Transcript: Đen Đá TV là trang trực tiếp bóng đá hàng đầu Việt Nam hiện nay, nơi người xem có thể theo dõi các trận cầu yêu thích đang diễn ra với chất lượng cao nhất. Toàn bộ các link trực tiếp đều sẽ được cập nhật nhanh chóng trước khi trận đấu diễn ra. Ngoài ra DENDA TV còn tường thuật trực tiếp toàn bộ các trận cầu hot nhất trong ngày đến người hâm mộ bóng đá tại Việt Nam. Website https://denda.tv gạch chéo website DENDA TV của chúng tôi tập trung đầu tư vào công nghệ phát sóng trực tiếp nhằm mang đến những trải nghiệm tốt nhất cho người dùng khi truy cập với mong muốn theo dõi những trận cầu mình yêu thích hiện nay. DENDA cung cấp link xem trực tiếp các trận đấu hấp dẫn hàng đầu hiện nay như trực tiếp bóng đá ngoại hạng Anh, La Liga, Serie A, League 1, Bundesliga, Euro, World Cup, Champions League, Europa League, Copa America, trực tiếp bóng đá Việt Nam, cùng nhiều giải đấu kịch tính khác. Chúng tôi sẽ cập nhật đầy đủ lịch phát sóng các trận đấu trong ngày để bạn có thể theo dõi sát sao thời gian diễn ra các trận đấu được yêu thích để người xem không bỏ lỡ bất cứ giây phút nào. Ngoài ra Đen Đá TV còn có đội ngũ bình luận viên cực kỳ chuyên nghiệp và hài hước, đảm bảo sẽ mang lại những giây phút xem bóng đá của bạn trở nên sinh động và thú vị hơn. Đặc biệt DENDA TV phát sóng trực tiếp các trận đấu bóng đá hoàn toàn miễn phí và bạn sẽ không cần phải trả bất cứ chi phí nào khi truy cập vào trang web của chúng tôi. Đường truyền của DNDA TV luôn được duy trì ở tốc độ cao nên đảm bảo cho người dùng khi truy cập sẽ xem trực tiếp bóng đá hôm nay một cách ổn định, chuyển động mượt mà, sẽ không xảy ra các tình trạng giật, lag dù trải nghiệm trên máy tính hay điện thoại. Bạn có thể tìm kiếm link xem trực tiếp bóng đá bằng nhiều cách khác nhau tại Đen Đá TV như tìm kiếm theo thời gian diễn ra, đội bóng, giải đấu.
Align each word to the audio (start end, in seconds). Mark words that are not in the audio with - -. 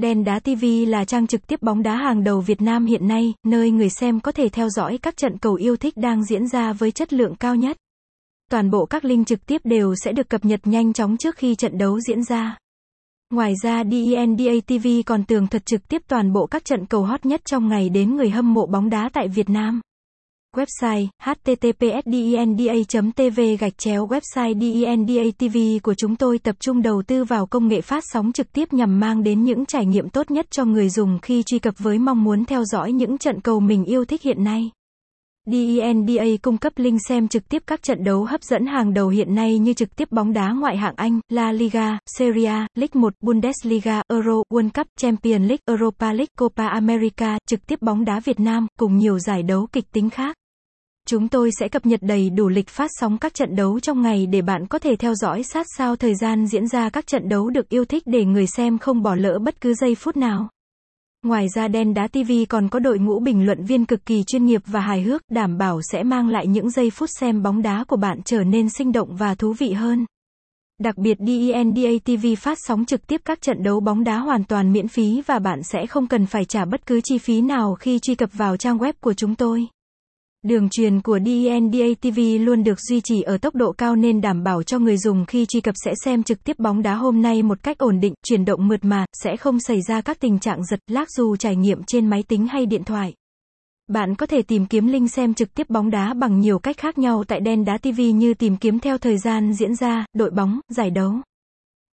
Đen 0.00 0.24
Đá 0.24 0.38
TV 0.38 0.64
là 0.86 1.04
trang 1.04 1.26
trực 1.26 1.46
tiếp 1.46 1.62
bóng 1.62 1.82
đá 1.82 1.96
hàng 1.96 2.24
đầu 2.24 2.40
Việt 2.40 2.60
Nam 2.60 2.86
hiện 2.86 3.08
nay, 3.08 3.34
nơi 3.46 3.70
người 3.70 3.90
xem 3.90 4.20
có 4.20 4.32
thể 4.32 4.48
theo 4.48 4.68
dõi 4.68 4.98
các 4.98 5.16
trận 5.16 5.38
cầu 5.38 5.54
yêu 5.54 5.76
thích 5.76 5.96
đang 5.96 6.24
diễn 6.24 6.48
ra 6.48 6.72
với 6.72 6.90
chất 6.90 7.12
lượng 7.12 7.34
cao 7.34 7.56
nhất. 7.56 7.76
Toàn 8.50 8.70
bộ 8.70 8.86
các 8.86 9.04
link 9.04 9.26
trực 9.26 9.46
tiếp 9.46 9.60
đều 9.64 9.94
sẽ 10.04 10.12
được 10.12 10.28
cập 10.28 10.44
nhật 10.44 10.60
nhanh 10.64 10.92
chóng 10.92 11.16
trước 11.16 11.36
khi 11.36 11.54
trận 11.54 11.78
đấu 11.78 12.00
diễn 12.00 12.24
ra. 12.24 12.58
Ngoài 13.30 13.54
ra 13.62 13.84
DENDA 13.84 14.52
TV 14.66 14.88
còn 15.06 15.24
tường 15.24 15.46
thuật 15.46 15.66
trực 15.66 15.88
tiếp 15.88 16.02
toàn 16.08 16.32
bộ 16.32 16.46
các 16.46 16.64
trận 16.64 16.86
cầu 16.86 17.04
hot 17.04 17.26
nhất 17.26 17.40
trong 17.44 17.68
ngày 17.68 17.88
đến 17.88 18.16
người 18.16 18.30
hâm 18.30 18.54
mộ 18.54 18.66
bóng 18.66 18.90
đá 18.90 19.10
tại 19.12 19.28
Việt 19.28 19.50
Nam. 19.50 19.80
Website 20.56 21.06
https://denda.tv 21.22 23.56
gạch 23.60 23.78
chéo 23.78 24.06
website 24.06 24.60
DENDA 24.60 25.22
TV 25.38 25.56
của 25.82 25.94
chúng 25.94 26.16
tôi 26.16 26.38
tập 26.38 26.56
trung 26.60 26.82
đầu 26.82 27.02
tư 27.06 27.24
vào 27.24 27.46
công 27.46 27.68
nghệ 27.68 27.80
phát 27.80 28.04
sóng 28.06 28.32
trực 28.32 28.52
tiếp 28.52 28.72
nhằm 28.72 29.00
mang 29.00 29.22
đến 29.22 29.44
những 29.44 29.66
trải 29.66 29.86
nghiệm 29.86 30.08
tốt 30.08 30.30
nhất 30.30 30.46
cho 30.50 30.64
người 30.64 30.88
dùng 30.88 31.18
khi 31.22 31.42
truy 31.42 31.58
cập 31.58 31.74
với 31.78 31.98
mong 31.98 32.24
muốn 32.24 32.44
theo 32.44 32.64
dõi 32.64 32.92
những 32.92 33.18
trận 33.18 33.40
cầu 33.40 33.60
mình 33.60 33.84
yêu 33.84 34.04
thích 34.04 34.22
hiện 34.22 34.44
nay. 34.44 34.70
DENDA 35.46 36.24
cung 36.42 36.58
cấp 36.58 36.72
link 36.76 36.98
xem 37.08 37.28
trực 37.28 37.48
tiếp 37.48 37.62
các 37.66 37.82
trận 37.82 38.04
đấu 38.04 38.24
hấp 38.24 38.42
dẫn 38.42 38.66
hàng 38.66 38.94
đầu 38.94 39.08
hiện 39.08 39.34
nay 39.34 39.58
như 39.58 39.72
trực 39.72 39.96
tiếp 39.96 40.12
bóng 40.12 40.32
đá 40.32 40.52
ngoại 40.52 40.76
hạng 40.76 40.94
Anh, 40.96 41.20
La 41.28 41.52
Liga, 41.52 41.98
Serie 42.06 42.46
A, 42.46 42.66
League 42.74 43.00
1, 43.00 43.14
Bundesliga, 43.20 44.02
Euro, 44.08 44.42
World 44.52 44.70
Cup, 44.70 44.86
Champions 44.96 45.48
League, 45.48 45.62
Europa 45.66 46.12
League, 46.12 46.34
Copa 46.38 46.68
America, 46.68 47.38
trực 47.46 47.66
tiếp 47.66 47.82
bóng 47.82 48.04
đá 48.04 48.20
Việt 48.20 48.40
Nam, 48.40 48.66
cùng 48.78 48.96
nhiều 48.96 49.18
giải 49.18 49.42
đấu 49.42 49.66
kịch 49.72 49.92
tính 49.92 50.10
khác. 50.10 50.36
Chúng 51.08 51.28
tôi 51.28 51.50
sẽ 51.60 51.68
cập 51.68 51.86
nhật 51.86 52.00
đầy 52.02 52.30
đủ 52.30 52.48
lịch 52.48 52.68
phát 52.68 52.90
sóng 52.94 53.18
các 53.18 53.34
trận 53.34 53.56
đấu 53.56 53.80
trong 53.80 54.02
ngày 54.02 54.26
để 54.26 54.42
bạn 54.42 54.66
có 54.66 54.78
thể 54.78 54.96
theo 54.96 55.14
dõi 55.14 55.42
sát 55.42 55.66
sao 55.76 55.96
thời 55.96 56.14
gian 56.14 56.46
diễn 56.46 56.68
ra 56.68 56.90
các 56.90 57.06
trận 57.06 57.28
đấu 57.28 57.50
được 57.50 57.68
yêu 57.68 57.84
thích 57.84 58.02
để 58.06 58.24
người 58.24 58.46
xem 58.46 58.78
không 58.78 59.02
bỏ 59.02 59.14
lỡ 59.14 59.38
bất 59.38 59.60
cứ 59.60 59.74
giây 59.74 59.94
phút 59.94 60.16
nào. 60.16 60.48
Ngoài 61.22 61.46
ra 61.54 61.68
Đen 61.68 61.94
Đá 61.94 62.08
TV 62.08 62.32
còn 62.48 62.68
có 62.68 62.78
đội 62.78 62.98
ngũ 62.98 63.20
bình 63.20 63.46
luận 63.46 63.64
viên 63.64 63.84
cực 63.84 64.06
kỳ 64.06 64.22
chuyên 64.26 64.44
nghiệp 64.44 64.62
và 64.66 64.80
hài 64.80 65.02
hước, 65.02 65.22
đảm 65.30 65.58
bảo 65.58 65.80
sẽ 65.92 66.02
mang 66.02 66.28
lại 66.28 66.46
những 66.46 66.70
giây 66.70 66.90
phút 66.90 67.10
xem 67.20 67.42
bóng 67.42 67.62
đá 67.62 67.84
của 67.88 67.96
bạn 67.96 68.22
trở 68.24 68.44
nên 68.44 68.68
sinh 68.68 68.92
động 68.92 69.16
và 69.16 69.34
thú 69.34 69.54
vị 69.58 69.72
hơn. 69.72 70.06
Đặc 70.78 70.98
biệt 70.98 71.18
DENDA 71.18 71.90
TV 72.04 72.26
phát 72.38 72.58
sóng 72.60 72.84
trực 72.84 73.06
tiếp 73.06 73.20
các 73.24 73.42
trận 73.42 73.62
đấu 73.62 73.80
bóng 73.80 74.04
đá 74.04 74.18
hoàn 74.18 74.44
toàn 74.44 74.72
miễn 74.72 74.88
phí 74.88 75.22
và 75.26 75.38
bạn 75.38 75.62
sẽ 75.62 75.86
không 75.86 76.06
cần 76.06 76.26
phải 76.26 76.44
trả 76.44 76.64
bất 76.64 76.86
cứ 76.86 77.00
chi 77.04 77.18
phí 77.18 77.40
nào 77.40 77.74
khi 77.74 77.98
truy 77.98 78.14
cập 78.14 78.30
vào 78.32 78.56
trang 78.56 78.78
web 78.78 78.92
của 79.00 79.14
chúng 79.14 79.34
tôi. 79.34 79.66
Đường 80.44 80.68
truyền 80.68 81.00
của 81.00 81.18
DNDA 81.18 81.86
TV 82.00 82.20
luôn 82.40 82.64
được 82.64 82.80
duy 82.80 83.00
trì 83.00 83.22
ở 83.22 83.38
tốc 83.38 83.54
độ 83.54 83.72
cao 83.72 83.96
nên 83.96 84.20
đảm 84.20 84.42
bảo 84.42 84.62
cho 84.62 84.78
người 84.78 84.96
dùng 84.96 85.24
khi 85.26 85.46
truy 85.46 85.60
cập 85.60 85.74
sẽ 85.84 85.92
xem 86.04 86.22
trực 86.22 86.44
tiếp 86.44 86.58
bóng 86.58 86.82
đá 86.82 86.94
hôm 86.94 87.22
nay 87.22 87.42
một 87.42 87.62
cách 87.62 87.78
ổn 87.78 88.00
định, 88.00 88.14
chuyển 88.22 88.44
động 88.44 88.68
mượt 88.68 88.84
mà, 88.84 89.04
sẽ 89.12 89.36
không 89.36 89.60
xảy 89.60 89.80
ra 89.88 90.00
các 90.00 90.20
tình 90.20 90.38
trạng 90.38 90.64
giật, 90.64 90.80
lag 90.86 91.04
dù 91.08 91.36
trải 91.36 91.56
nghiệm 91.56 91.82
trên 91.86 92.06
máy 92.06 92.22
tính 92.28 92.46
hay 92.46 92.66
điện 92.66 92.84
thoại. 92.84 93.14
Bạn 93.88 94.14
có 94.14 94.26
thể 94.26 94.42
tìm 94.42 94.66
kiếm 94.66 94.86
link 94.86 95.10
xem 95.10 95.34
trực 95.34 95.54
tiếp 95.54 95.70
bóng 95.70 95.90
đá 95.90 96.14
bằng 96.14 96.40
nhiều 96.40 96.58
cách 96.58 96.76
khác 96.78 96.98
nhau 96.98 97.24
tại 97.28 97.40
Đen 97.40 97.64
Đá 97.64 97.78
TV 97.78 98.00
như 98.14 98.34
tìm 98.34 98.56
kiếm 98.56 98.78
theo 98.78 98.98
thời 98.98 99.18
gian 99.18 99.52
diễn 99.52 99.74
ra, 99.74 100.04
đội 100.14 100.30
bóng, 100.30 100.60
giải 100.68 100.90
đấu. 100.90 101.12